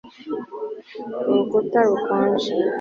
[1.29, 2.51] Urukuta rukonje